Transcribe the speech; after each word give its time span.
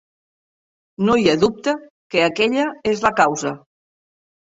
No 1.09 1.17
hi 1.19 1.27
ha 1.27 1.37
dubte 1.45 1.77
que 2.17 2.25
aquella 2.31 2.69
és 2.97 3.07
la 3.09 3.17
causa. 3.25 3.57